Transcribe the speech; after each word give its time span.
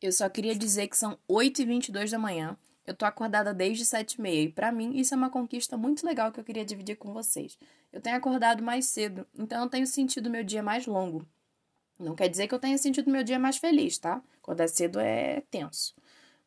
Eu 0.00 0.12
só 0.12 0.28
queria 0.30 0.54
dizer 0.54 0.88
que 0.88 0.96
são 0.96 1.18
8h22 1.28 2.10
da 2.10 2.18
manhã. 2.18 2.56
Eu 2.86 2.94
tô 2.94 3.04
acordada 3.04 3.52
desde 3.52 3.84
7h30 3.84 4.44
e 4.44 4.48
para 4.48 4.72
mim 4.72 4.96
isso 4.96 5.12
é 5.12 5.16
uma 5.16 5.28
conquista 5.28 5.76
muito 5.76 6.04
legal 6.06 6.32
que 6.32 6.40
eu 6.40 6.44
queria 6.44 6.64
dividir 6.64 6.96
com 6.96 7.12
vocês. 7.12 7.58
Eu 7.92 8.00
tenho 8.00 8.16
acordado 8.16 8.62
mais 8.62 8.86
cedo, 8.86 9.26
então 9.38 9.62
eu 9.62 9.68
tenho 9.68 9.86
sentido 9.86 10.30
meu 10.30 10.42
dia 10.42 10.62
mais 10.62 10.86
longo. 10.86 11.26
Não 11.98 12.14
quer 12.14 12.28
dizer 12.28 12.48
que 12.48 12.54
eu 12.54 12.58
tenha 12.58 12.78
sentido 12.78 13.10
meu 13.10 13.22
dia 13.22 13.38
mais 13.38 13.58
feliz, 13.58 13.98
tá? 13.98 14.22
Acordar 14.42 14.68
cedo 14.68 14.98
é 14.98 15.42
tenso. 15.50 15.94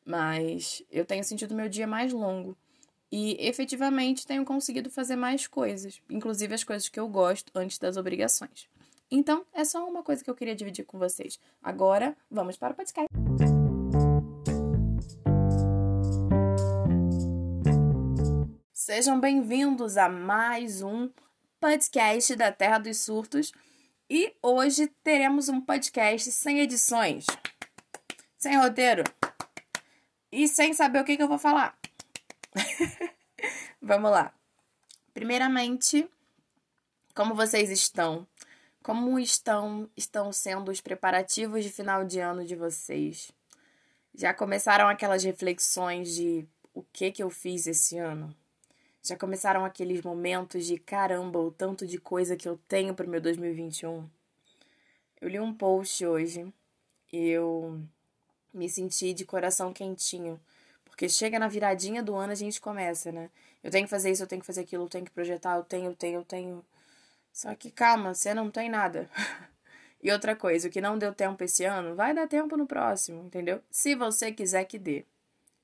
Mas 0.03 0.83
eu 0.91 1.05
tenho 1.05 1.23
sentido 1.23 1.53
meu 1.53 1.69
dia 1.69 1.85
mais 1.85 2.11
longo. 2.11 2.57
E 3.11 3.37
efetivamente 3.39 4.25
tenho 4.25 4.43
conseguido 4.43 4.89
fazer 4.89 5.15
mais 5.15 5.45
coisas, 5.45 6.01
inclusive 6.09 6.55
as 6.55 6.63
coisas 6.63 6.89
que 6.89 6.99
eu 6.99 7.07
gosto 7.07 7.51
antes 7.53 7.77
das 7.77 7.95
obrigações. 7.95 8.67
Então, 9.11 9.45
é 9.53 9.63
só 9.63 9.87
uma 9.87 10.01
coisa 10.01 10.23
que 10.23 10.29
eu 10.29 10.33
queria 10.33 10.55
dividir 10.55 10.83
com 10.85 10.97
vocês. 10.97 11.39
Agora, 11.61 12.17
vamos 12.31 12.57
para 12.57 12.73
o 12.73 12.75
podcast. 12.75 13.07
Sejam 18.85 19.17
bem-vindos 19.17 19.95
a 19.95 20.09
mais 20.09 20.81
um 20.81 21.09
podcast 21.57 22.35
da 22.35 22.51
Terra 22.51 22.79
dos 22.79 22.97
Surtos. 22.97 23.53
E 24.09 24.35
hoje 24.41 24.87
teremos 25.01 25.47
um 25.47 25.61
podcast 25.61 26.29
sem 26.33 26.59
edições, 26.59 27.25
sem 28.37 28.57
roteiro 28.57 29.05
e 30.29 30.49
sem 30.49 30.73
saber 30.73 30.99
o 30.99 31.05
que, 31.05 31.15
que 31.15 31.23
eu 31.23 31.29
vou 31.29 31.39
falar. 31.39 31.79
Vamos 33.81 34.11
lá. 34.11 34.33
Primeiramente, 35.13 36.05
como 37.15 37.33
vocês 37.33 37.71
estão? 37.71 38.27
Como 38.83 39.17
estão 39.17 39.89
estão 39.95 40.29
sendo 40.33 40.69
os 40.69 40.81
preparativos 40.81 41.63
de 41.63 41.69
final 41.69 42.03
de 42.03 42.19
ano 42.19 42.43
de 42.43 42.57
vocês? 42.57 43.31
Já 44.13 44.33
começaram 44.33 44.89
aquelas 44.89 45.23
reflexões 45.23 46.13
de 46.13 46.45
o 46.73 46.83
que 46.83 47.13
que 47.13 47.23
eu 47.23 47.29
fiz 47.29 47.65
esse 47.65 47.97
ano? 47.97 48.35
Já 49.05 49.17
começaram 49.17 49.65
aqueles 49.65 50.01
momentos 50.01 50.65
de 50.65 50.77
caramba, 50.77 51.37
o 51.37 51.51
tanto 51.51 51.85
de 51.85 51.97
coisa 51.97 52.37
que 52.37 52.47
eu 52.47 52.57
tenho 52.69 52.95
para 52.95 53.05
o 53.05 53.09
meu 53.09 53.19
2021? 53.19 54.09
Eu 55.19 55.27
li 55.27 55.37
um 55.41 55.53
post 55.53 56.05
hoje 56.05 56.53
e 57.11 57.27
eu 57.27 57.81
me 58.53 58.69
senti 58.69 59.13
de 59.13 59.25
coração 59.25 59.73
quentinho, 59.73 60.39
porque 60.85 61.09
chega 61.09 61.37
na 61.37 61.49
viradinha 61.49 62.01
do 62.01 62.15
ano 62.15 62.31
a 62.31 62.35
gente 62.35 62.61
começa, 62.61 63.11
né? 63.11 63.29
Eu 63.61 63.69
tenho 63.69 63.85
que 63.85 63.89
fazer 63.89 64.09
isso, 64.09 64.23
eu 64.23 64.27
tenho 64.27 64.39
que 64.39 64.47
fazer 64.47 64.61
aquilo, 64.61 64.85
eu 64.85 64.89
tenho 64.89 65.03
que 65.03 65.11
projetar, 65.11 65.57
eu 65.57 65.65
tenho, 65.65 65.87
eu 65.87 65.95
tenho, 65.95 66.19
eu 66.19 66.23
tenho. 66.23 66.65
Só 67.33 67.53
que 67.55 67.69
calma, 67.71 68.13
você 68.13 68.33
não 68.33 68.49
tem 68.49 68.69
nada. 68.69 69.09
e 70.01 70.13
outra 70.13 70.33
coisa, 70.33 70.69
o 70.69 70.71
que 70.71 70.79
não 70.79 70.97
deu 70.97 71.13
tempo 71.13 71.43
esse 71.43 71.65
ano, 71.65 71.93
vai 71.93 72.13
dar 72.13 72.25
tempo 72.25 72.55
no 72.55 72.65
próximo, 72.65 73.21
entendeu? 73.25 73.61
Se 73.69 73.95
você 73.95 74.31
quiser 74.31 74.63
que 74.63 74.79
dê, 74.79 75.05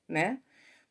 né? 0.06 0.42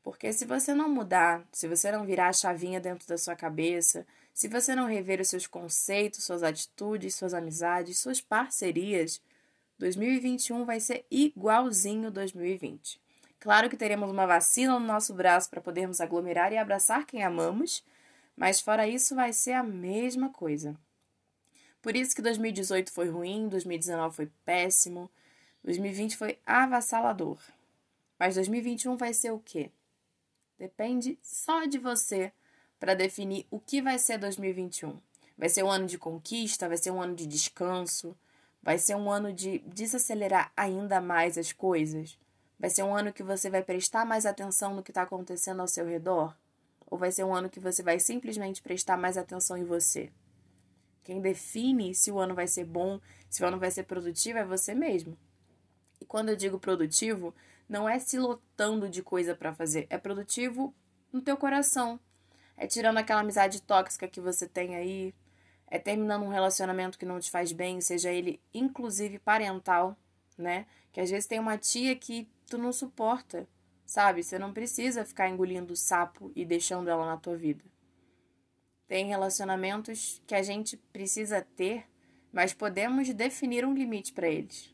Porque 0.02 0.32
se 0.32 0.46
você 0.46 0.74
não 0.74 0.90
mudar, 0.90 1.44
se 1.52 1.68
você 1.68 1.92
não 1.92 2.06
virar 2.06 2.30
a 2.30 2.34
chavinha 2.34 2.80
dentro 2.80 3.08
da 3.08 3.18
sua 3.18 3.36
cabeça, 3.36 4.06
se 4.34 4.48
você 4.48 4.74
não 4.74 4.88
rever 4.88 5.20
os 5.20 5.28
seus 5.28 5.46
conceitos, 5.46 6.24
suas 6.24 6.44
atitudes, 6.44 7.16
suas 7.16 7.34
amizades, 7.34 8.00
suas 8.00 8.22
parcerias, 8.22 9.22
2021 9.78 10.66
vai 10.66 10.80
ser 10.80 11.06
igualzinho 11.12 12.10
2020. 12.10 13.00
Claro 13.40 13.70
que 13.70 13.78
teremos 13.78 14.10
uma 14.12 14.26
vacina 14.26 14.78
no 14.78 14.86
nosso 14.86 15.14
braço 15.14 15.50
para 15.50 15.62
podermos 15.62 16.02
aglomerar 16.02 16.52
e 16.52 16.58
abraçar 16.58 17.06
quem 17.06 17.24
amamos, 17.24 17.84
mas 18.36 18.60
fora 18.62 18.88
isso, 18.88 19.16
vai 19.16 19.34
ser 19.34 19.54
a 19.54 19.64
mesma 19.64 20.30
coisa. 20.30 20.78
Por 21.82 21.96
isso 21.96 22.16
que 22.16 22.22
2018 22.22 22.92
foi 22.92 23.10
ruim, 23.10 23.48
2019 23.48 24.16
foi 24.16 24.32
péssimo, 24.46 25.10
2020 25.64 26.18
foi 26.18 26.38
avassalador. 26.46 27.40
Mas 28.18 28.36
2021 28.36 28.98
vai 28.98 29.14
ser 29.14 29.32
o 29.32 29.40
quê? 29.40 29.72
Depende 30.60 31.18
só 31.24 31.64
de 31.64 31.80
você 31.80 32.34
para 32.78 32.94
definir 32.94 33.48
o 33.50 33.62
que 33.62 33.82
vai 33.82 33.98
ser 33.98 34.18
2021. 34.18 35.00
Vai 35.38 35.48
ser 35.48 35.64
um 35.64 35.72
ano 35.72 35.86
de 35.86 35.98
conquista, 35.98 36.68
vai 36.68 36.76
ser 36.76 36.92
um 36.92 37.02
ano 37.02 37.16
de 37.16 37.26
descanso, 37.26 38.14
vai 38.62 38.78
ser 38.78 38.96
um 38.96 39.10
ano 39.10 39.32
de 39.32 39.60
desacelerar 39.60 40.52
ainda 40.58 41.00
mais 41.00 41.38
as 41.38 41.54
coisas. 41.54 42.20
Vai 42.60 42.70
ser 42.70 42.84
um 42.84 42.94
ano 42.94 43.14
que 43.14 43.24
você 43.24 43.50
vai 43.50 43.64
prestar 43.64 44.06
mais 44.06 44.26
atenção 44.26 44.76
no 44.76 44.84
que 44.84 44.92
está 44.92 45.04
acontecendo 45.04 45.62
ao 45.62 45.68
seu 45.68 45.86
redor. 45.86 46.36
Ou 46.88 46.98
vai 46.98 47.10
ser 47.10 47.24
um 47.24 47.34
ano 47.34 47.50
que 47.50 47.60
você 47.60 47.82
vai 47.82 47.98
simplesmente 47.98 48.62
prestar 48.62 48.98
mais 48.98 49.18
atenção 49.18 49.58
em 49.58 49.64
você? 49.64 50.12
Quem 51.06 51.22
define 51.22 51.96
se 51.96 52.12
o 52.12 52.20
ano 52.20 52.36
vai 52.36 52.48
ser 52.48 52.66
bom, 52.66 53.00
se 53.30 53.42
o 53.42 53.48
ano 53.48 53.58
vai 53.58 53.72
ser 53.72 53.84
produtivo, 53.84 54.40
é 54.40 54.44
você 54.44 54.76
mesmo. 54.76 55.18
Quando 56.10 56.28
eu 56.28 56.36
digo 56.36 56.60
produtivo, 56.60 57.34
não 57.70 57.88
é 57.88 57.98
se 58.00 58.20
lotando 58.20 58.90
de 58.90 59.02
coisa 59.02 59.34
para 59.34 59.54
fazer, 59.54 59.88
é 59.90 59.98
produtivo 59.98 60.76
no 61.14 61.22
teu 61.22 61.38
coração. 61.38 61.98
É 62.58 62.68
tirando 62.68 62.98
aquela 62.98 63.22
amizade 63.22 63.62
tóxica 63.62 64.10
que 64.10 64.20
você 64.20 64.46
tem 64.46 64.76
aí, 64.76 65.16
é 65.68 65.80
terminando 65.80 66.24
um 66.24 66.30
relacionamento 66.30 67.00
que 67.00 67.06
não 67.06 67.22
te 67.22 67.32
faz 67.32 67.54
bem, 67.54 67.80
seja 67.80 68.12
ele 68.12 68.42
inclusive 68.54 69.20
parental, 69.20 69.96
né? 70.38 70.66
Que 70.92 71.00
às 71.00 71.10
vezes 71.10 71.26
tem 71.26 71.40
uma 71.40 71.58
tia 71.58 71.96
que 71.96 72.28
tu 72.46 72.58
não 72.58 72.74
suporta 72.74 73.48
Sabe? 73.90 74.22
Você 74.22 74.38
não 74.38 74.54
precisa 74.54 75.04
ficar 75.04 75.28
engolindo 75.30 75.76
sapo 75.76 76.32
e 76.36 76.46
deixando 76.46 76.92
ela 76.92 77.08
na 77.08 77.18
tua 77.18 77.36
vida. 77.36 77.64
Tem 78.88 79.08
relacionamentos 79.08 80.22
que 80.28 80.36
a 80.36 80.44
gente 80.44 80.78
precisa 80.78 81.42
ter, 81.56 81.86
mas 82.32 82.54
podemos 82.54 83.12
definir 83.12 83.66
um 83.66 83.74
limite 83.74 84.14
para 84.14 84.30
eles. 84.30 84.72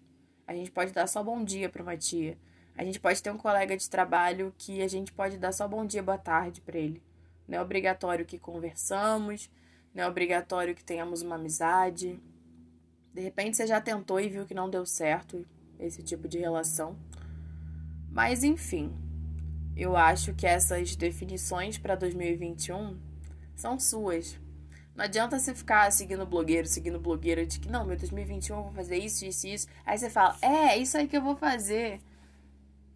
A 0.47 0.53
gente 0.53 0.72
pode 0.72 0.91
dar 0.91 1.07
só 1.07 1.23
bom 1.23 1.44
dia 1.44 1.69
para 1.69 1.81
uma 1.81 1.97
tia. 1.97 2.38
A 2.78 2.83
gente 2.83 3.00
pode 3.00 3.22
ter 3.22 3.31
um 3.31 3.38
colega 3.38 3.75
de 3.75 3.89
trabalho 3.89 4.53
que 4.57 4.81
a 4.81 4.88
gente 4.88 5.11
pode 5.11 5.38
dar 5.38 5.51
só 5.51 5.67
bom 5.67 5.85
dia, 5.85 6.03
boa 6.03 6.17
tarde 6.17 6.61
para 6.61 6.78
ele. 6.78 7.01
Não 7.47 7.57
é 7.57 7.61
obrigatório 7.61 8.25
que 8.25 8.38
conversamos, 8.38 9.50
não 9.94 10.03
é 10.03 10.07
obrigatório 10.07 10.75
que 10.75 10.83
tenhamos 10.83 11.22
uma 11.22 11.35
amizade. 11.35 12.19
De 13.13 13.22
repente 13.22 13.57
você 13.57 13.66
já 13.66 13.79
tentou 13.79 14.19
e 14.19 14.28
viu 14.28 14.45
que 14.45 14.53
não 14.53 14.69
deu 14.69 14.85
certo 14.85 15.45
esse 15.79 16.03
tipo 16.03 16.28
de 16.28 16.38
relação. 16.38 16.97
Mas 18.12 18.44
enfim, 18.44 18.94
eu 19.75 19.95
acho 19.95 20.33
que 20.33 20.45
essas 20.45 20.95
definições 20.95 21.77
para 21.77 21.95
2021 21.95 22.97
são 23.56 23.79
suas. 23.79 24.38
Não 24.95 25.03
adianta 25.03 25.38
você 25.38 25.53
ficar 25.53 25.91
seguindo 25.91 26.25
blogueiro, 26.25 26.67
seguindo 26.67 27.00
blogueira 27.00 27.45
de 27.45 27.59
que 27.59 27.69
não, 27.69 27.85
meu 27.85 27.97
2021 27.97 28.56
eu 28.56 28.63
vou 28.63 28.72
fazer 28.73 28.97
isso, 28.97 29.25
isso, 29.25 29.47
isso. 29.47 29.67
Aí 29.85 29.97
você 29.97 30.09
fala, 30.09 30.38
é, 30.41 30.78
isso 30.78 30.97
aí 30.97 31.07
que 31.07 31.17
eu 31.17 31.22
vou 31.22 31.35
fazer. 31.35 32.00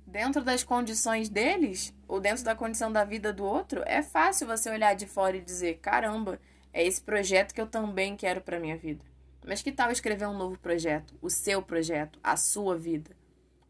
Dentro 0.07 0.43
das 0.43 0.63
condições 0.63 1.29
deles, 1.29 1.93
ou 2.07 2.19
dentro 2.19 2.43
da 2.43 2.55
condição 2.55 2.91
da 2.91 3.03
vida 3.03 3.31
do 3.33 3.43
outro, 3.43 3.83
é 3.85 4.01
fácil 4.01 4.47
você 4.47 4.69
olhar 4.69 4.95
de 4.95 5.05
fora 5.05 5.37
e 5.37 5.41
dizer, 5.41 5.79
caramba, 5.79 6.39
é 6.73 6.83
esse 6.85 7.01
projeto 7.01 7.53
que 7.53 7.61
eu 7.61 7.67
também 7.67 8.15
quero 8.15 8.41
para 8.41 8.59
minha 8.59 8.77
vida. 8.77 9.03
Mas 9.45 9.61
que 9.61 9.71
tal 9.71 9.91
escrever 9.91 10.27
um 10.27 10.37
novo 10.37 10.57
projeto, 10.57 11.13
o 11.21 11.29
seu 11.29 11.61
projeto, 11.61 12.17
a 12.23 12.37
sua 12.37 12.77
vida? 12.77 13.11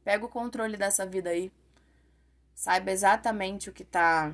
Pega 0.03 0.25
o 0.25 0.29
controle 0.29 0.77
dessa 0.77 1.05
vida 1.05 1.29
aí 1.29 1.51
Saiba 2.59 2.91
exatamente 2.91 3.69
o 3.69 3.71
que 3.73 3.83
está 3.83 4.33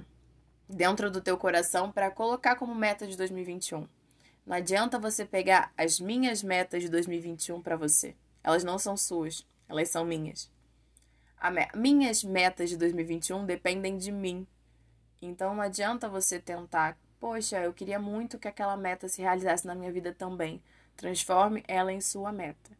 dentro 0.67 1.11
do 1.11 1.21
teu 1.21 1.37
coração 1.37 1.91
para 1.91 2.11
colocar 2.11 2.55
como 2.55 2.73
meta 2.73 3.07
de 3.07 3.15
2021. 3.15 3.87
Não 4.45 4.55
adianta 4.55 4.99
você 4.99 5.25
pegar 5.25 5.71
as 5.77 5.99
minhas 5.99 6.43
metas 6.43 6.83
de 6.83 6.89
2021 6.89 7.61
para 7.61 7.75
você. 7.75 8.15
Elas 8.43 8.63
não 8.63 8.77
são 8.77 8.95
suas, 8.95 9.45
elas 9.67 9.89
são 9.89 10.05
minhas. 10.05 10.51
Me 11.51 11.67
minhas 11.75 12.23
metas 12.23 12.69
de 12.69 12.77
2021 12.77 13.45
dependem 13.45 13.97
de 13.97 14.11
mim. 14.11 14.45
Então 15.21 15.55
não 15.55 15.61
adianta 15.61 16.07
você 16.07 16.39
tentar, 16.39 16.97
poxa, 17.19 17.59
eu 17.61 17.73
queria 17.73 17.99
muito 17.99 18.37
que 18.37 18.47
aquela 18.47 18.77
meta 18.77 19.07
se 19.07 19.21
realizasse 19.21 19.65
na 19.65 19.75
minha 19.75 19.91
vida 19.91 20.13
também. 20.13 20.61
Transforme 20.95 21.63
ela 21.67 21.91
em 21.91 22.01
sua 22.01 22.31
meta. 22.31 22.71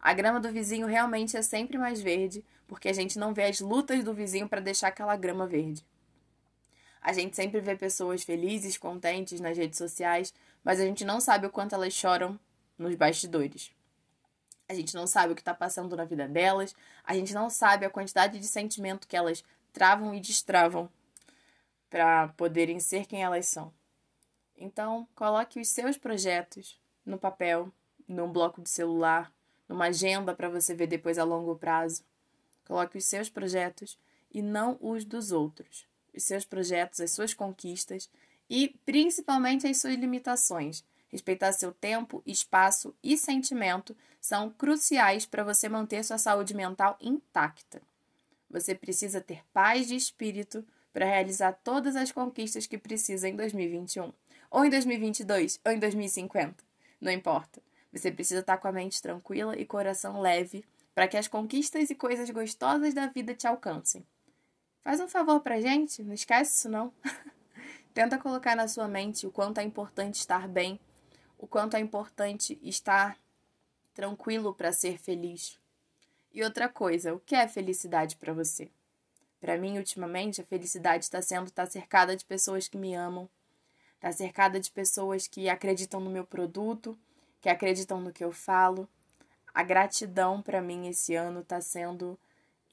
A 0.00 0.12
grama 0.12 0.38
do 0.38 0.52
vizinho 0.52 0.86
realmente 0.86 1.36
é 1.36 1.42
sempre 1.42 1.78
mais 1.78 2.00
verde, 2.00 2.44
porque 2.68 2.88
a 2.88 2.92
gente 2.92 3.18
não 3.18 3.34
vê 3.34 3.44
as 3.44 3.60
lutas 3.60 4.04
do 4.04 4.14
vizinho 4.14 4.48
para 4.48 4.60
deixar 4.60 4.88
aquela 4.88 5.16
grama 5.16 5.46
verde. 5.46 5.84
A 7.06 7.12
gente 7.12 7.36
sempre 7.36 7.60
vê 7.60 7.76
pessoas 7.76 8.24
felizes, 8.24 8.76
contentes 8.76 9.40
nas 9.40 9.56
redes 9.56 9.78
sociais, 9.78 10.34
mas 10.64 10.80
a 10.80 10.84
gente 10.84 11.04
não 11.04 11.20
sabe 11.20 11.46
o 11.46 11.50
quanto 11.50 11.72
elas 11.72 11.92
choram 11.92 12.36
nos 12.76 12.96
bastidores. 12.96 13.70
A 14.68 14.74
gente 14.74 14.92
não 14.92 15.06
sabe 15.06 15.32
o 15.32 15.36
que 15.36 15.40
está 15.40 15.54
passando 15.54 15.96
na 15.96 16.04
vida 16.04 16.26
delas, 16.26 16.74
a 17.04 17.14
gente 17.14 17.32
não 17.32 17.48
sabe 17.48 17.86
a 17.86 17.90
quantidade 17.90 18.40
de 18.40 18.46
sentimento 18.48 19.06
que 19.06 19.16
elas 19.16 19.44
travam 19.72 20.16
e 20.16 20.20
destravam 20.20 20.90
para 21.88 22.26
poderem 22.36 22.80
ser 22.80 23.06
quem 23.06 23.22
elas 23.22 23.46
são. 23.46 23.72
Então, 24.56 25.06
coloque 25.14 25.60
os 25.60 25.68
seus 25.68 25.96
projetos 25.96 26.76
no 27.04 27.18
papel, 27.18 27.72
num 28.08 28.32
bloco 28.32 28.60
de 28.60 28.68
celular, 28.68 29.32
numa 29.68 29.84
agenda 29.84 30.34
para 30.34 30.48
você 30.48 30.74
ver 30.74 30.88
depois 30.88 31.18
a 31.18 31.24
longo 31.24 31.54
prazo. 31.54 32.02
Coloque 32.66 32.98
os 32.98 33.04
seus 33.04 33.30
projetos 33.30 33.96
e 34.28 34.42
não 34.42 34.76
os 34.80 35.04
dos 35.04 35.30
outros. 35.30 35.86
Os 36.16 36.24
seus 36.24 36.44
projetos, 36.44 37.00
as 37.00 37.10
suas 37.10 37.34
conquistas 37.34 38.10
e 38.48 38.74
principalmente 38.84 39.66
as 39.66 39.78
suas 39.78 39.94
limitações. 39.94 40.84
respeitar 41.08 41.52
seu 41.52 41.72
tempo, 41.72 42.22
espaço 42.26 42.94
e 43.02 43.16
sentimento 43.16 43.96
são 44.20 44.50
cruciais 44.50 45.24
para 45.24 45.44
você 45.44 45.68
manter 45.68 46.04
sua 46.04 46.18
saúde 46.18 46.54
mental 46.54 46.96
intacta. 47.00 47.80
Você 48.50 48.74
precisa 48.74 49.20
ter 49.20 49.42
paz 49.52 49.86
de 49.86 49.94
espírito 49.94 50.66
para 50.92 51.06
realizar 51.06 51.52
todas 51.52 51.94
as 51.94 52.10
conquistas 52.10 52.66
que 52.66 52.78
precisa 52.78 53.28
em 53.28 53.36
2021, 53.36 54.12
ou 54.50 54.64
em 54.64 54.70
2022, 54.70 55.60
ou 55.64 55.72
em 55.72 55.78
2050. 55.78 56.64
Não 57.00 57.12
importa. 57.12 57.62
Você 57.92 58.10
precisa 58.10 58.40
estar 58.40 58.58
com 58.58 58.68
a 58.68 58.72
mente 58.72 59.00
tranquila 59.00 59.58
e 59.58 59.64
coração 59.64 60.20
leve 60.20 60.64
para 60.94 61.06
que 61.06 61.16
as 61.16 61.28
conquistas 61.28 61.90
e 61.90 61.94
coisas 61.94 62.30
gostosas 62.30 62.94
da 62.94 63.06
vida 63.06 63.34
te 63.34 63.46
alcancem. 63.46 64.04
Faz 64.86 65.00
um 65.00 65.08
favor 65.08 65.40
pra 65.40 65.60
gente, 65.60 66.00
não 66.00 66.14
esquece 66.14 66.58
isso 66.58 66.68
não. 66.68 66.92
Tenta 67.92 68.20
colocar 68.20 68.54
na 68.54 68.68
sua 68.68 68.86
mente 68.86 69.26
o 69.26 69.32
quanto 69.32 69.58
é 69.58 69.64
importante 69.64 70.14
estar 70.14 70.46
bem, 70.46 70.78
o 71.36 71.44
quanto 71.44 71.76
é 71.76 71.80
importante 71.80 72.56
estar 72.62 73.18
tranquilo 73.92 74.54
para 74.54 74.72
ser 74.72 74.96
feliz. 74.96 75.58
E 76.32 76.40
outra 76.44 76.68
coisa, 76.68 77.12
o 77.12 77.18
que 77.18 77.34
é 77.34 77.48
felicidade 77.48 78.14
para 78.14 78.32
você? 78.32 78.70
Para 79.40 79.58
mim, 79.58 79.76
ultimamente, 79.76 80.40
a 80.40 80.44
felicidade 80.44 81.02
está 81.02 81.20
sendo 81.20 81.48
estar 81.48 81.64
tá 81.64 81.70
cercada 81.72 82.14
de 82.14 82.24
pessoas 82.24 82.68
que 82.68 82.78
me 82.78 82.94
amam, 82.94 83.28
está 83.96 84.12
cercada 84.12 84.60
de 84.60 84.70
pessoas 84.70 85.26
que 85.26 85.48
acreditam 85.48 85.98
no 85.98 86.10
meu 86.10 86.24
produto, 86.24 86.96
que 87.40 87.48
acreditam 87.48 88.00
no 88.00 88.12
que 88.12 88.22
eu 88.22 88.30
falo. 88.30 88.88
A 89.52 89.64
gratidão 89.64 90.40
para 90.40 90.62
mim 90.62 90.86
esse 90.86 91.16
ano 91.16 91.40
está 91.40 91.60
sendo 91.60 92.16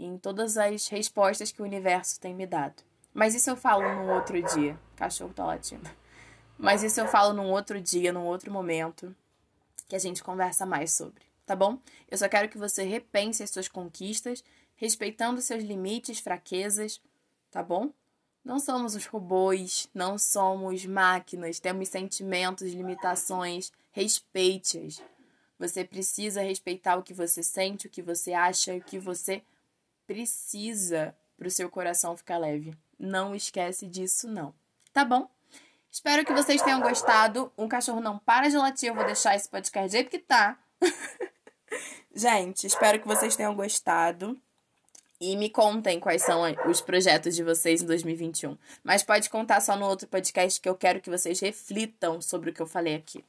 em 0.06 0.18
todas 0.18 0.58
as 0.58 0.88
respostas 0.88 1.52
que 1.52 1.62
o 1.62 1.66
universo 1.66 2.20
tem 2.20 2.34
me 2.34 2.46
dado. 2.46 2.84
Mas 3.14 3.36
isso 3.36 3.50
eu 3.50 3.56
falo 3.56 3.84
num 3.84 4.14
outro 4.14 4.42
dia. 4.42 4.80
Cachorro 4.96 5.34
tá 5.34 5.46
latindo. 5.46 5.90
Mas 6.58 6.84
isso 6.84 7.00
eu 7.00 7.08
falo 7.08 7.34
num 7.34 7.52
outro 7.52 7.80
dia, 7.80 8.12
num 8.12 8.26
outro 8.26 8.52
momento, 8.52 9.16
que 9.88 9.96
a 9.96 10.00
gente 10.00 10.24
conversa 10.24 10.66
mais 10.66 10.92
sobre, 10.92 11.24
tá 11.46 11.56
bom? 11.56 11.78
Eu 12.10 12.18
só 12.18 12.28
quero 12.30 12.50
que 12.50 12.58
você 12.58 12.84
repense 12.84 13.44
as 13.44 13.50
suas 13.50 13.68
conquistas, 13.68 14.44
respeitando 14.76 15.42
seus 15.42 15.64
limites, 15.64 16.20
fraquezas, 16.20 17.02
tá 17.52 17.62
bom? 17.62 17.92
Não 18.44 18.60
somos 18.60 18.96
os 18.96 19.06
robôs, 19.06 19.90
não 19.94 20.18
somos 20.18 20.86
máquinas, 20.86 21.60
temos 21.60 21.90
sentimentos, 21.90 22.74
limitações, 22.74 23.72
respeite-as. 23.92 25.02
Você 25.58 25.86
precisa 25.86 26.42
respeitar 26.42 26.98
o 26.98 27.04
que 27.04 27.14
você 27.14 27.42
sente, 27.42 27.88
o 27.88 27.90
que 27.90 28.02
você 28.02 28.34
acha, 28.34 28.76
o 28.76 28.82
que 28.82 29.00
você 29.00 29.42
precisa 30.06 31.16
para 31.38 31.48
o 31.48 31.52
seu 31.52 31.70
coração 31.70 32.16
ficar 32.16 32.38
leve. 32.38 32.74
Não 32.98 33.36
esquece 33.36 33.88
disso, 33.88 34.28
não. 34.28 34.54
Tá 34.94 35.04
bom? 35.04 35.30
Espero 35.92 36.26
que 36.26 36.34
vocês 36.34 36.62
tenham 36.62 36.82
gostado. 36.82 37.52
Um 37.58 37.68
cachorro 37.68 38.02
não 38.02 38.18
para 38.18 38.50
de 38.50 38.58
latir. 38.58 38.90
Eu 38.90 38.96
vou 38.96 39.06
deixar 39.06 39.36
esse 39.36 39.50
podcast 39.50 39.90
do 39.90 39.92
jeito 39.92 40.10
que 40.10 40.20
tá. 40.20 40.58
Gente, 42.16 42.66
espero 42.66 43.00
que 43.00 43.08
vocês 43.08 43.36
tenham 43.36 43.56
gostado. 43.56 44.40
E 45.20 45.38
me 45.38 45.50
contem 45.50 46.00
quais 46.00 46.22
são 46.22 46.42
os 46.68 46.82
projetos 46.82 47.36
de 47.36 47.44
vocês 47.44 47.82
em 47.82 47.86
2021. 47.86 48.58
Mas 48.84 49.04
pode 49.04 49.30
contar 49.30 49.62
só 49.62 49.76
no 49.76 49.86
outro 49.86 50.08
podcast 50.08 50.60
que 50.60 50.68
eu 50.68 50.76
quero 50.76 51.00
que 51.00 51.10
vocês 51.10 51.40
reflitam 51.40 52.20
sobre 52.22 52.50
o 52.50 52.54
que 52.54 52.62
eu 52.62 52.68
falei 52.68 52.96
aqui. 52.96 53.24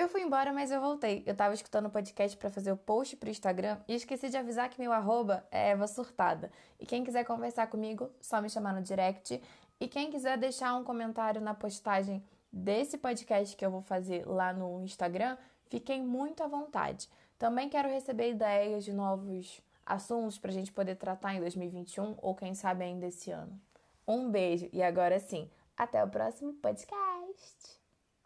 Eu 0.00 0.08
fui 0.08 0.22
embora, 0.22 0.50
mas 0.50 0.70
eu 0.70 0.80
voltei. 0.80 1.22
Eu 1.26 1.36
tava 1.36 1.52
escutando 1.52 1.84
o 1.84 1.90
podcast 1.90 2.34
para 2.34 2.48
fazer 2.48 2.72
o 2.72 2.76
post 2.78 3.18
pro 3.18 3.28
Instagram 3.28 3.76
e 3.86 3.94
esqueci 3.94 4.30
de 4.30 4.36
avisar 4.38 4.70
que 4.70 4.80
meu 4.80 4.94
arroba 4.94 5.46
é 5.50 5.72
Eva 5.72 5.86
Surtada. 5.86 6.50
E 6.78 6.86
quem 6.86 7.04
quiser 7.04 7.22
conversar 7.22 7.66
comigo, 7.66 8.08
só 8.18 8.40
me 8.40 8.48
chamar 8.48 8.72
no 8.72 8.80
direct. 8.80 9.42
E 9.78 9.86
quem 9.86 10.10
quiser 10.10 10.38
deixar 10.38 10.74
um 10.74 10.84
comentário 10.84 11.38
na 11.38 11.52
postagem 11.52 12.24
desse 12.50 12.96
podcast 12.96 13.54
que 13.54 13.62
eu 13.62 13.70
vou 13.70 13.82
fazer 13.82 14.26
lá 14.26 14.54
no 14.54 14.82
Instagram, 14.82 15.36
fiquem 15.66 16.02
muito 16.02 16.42
à 16.42 16.46
vontade. 16.46 17.06
Também 17.38 17.68
quero 17.68 17.90
receber 17.90 18.30
ideias 18.30 18.86
de 18.86 18.94
novos 18.94 19.60
assuntos 19.84 20.38
para 20.38 20.50
a 20.50 20.54
gente 20.54 20.72
poder 20.72 20.94
tratar 20.94 21.34
em 21.34 21.40
2021 21.40 22.14
ou 22.22 22.34
quem 22.34 22.54
sabe 22.54 22.84
ainda 22.84 23.06
esse 23.06 23.30
ano. 23.30 23.52
Um 24.08 24.30
beijo 24.30 24.66
e 24.72 24.82
agora 24.82 25.20
sim, 25.20 25.50
até 25.76 26.02
o 26.02 26.08
próximo 26.08 26.54
podcast! 26.54 27.09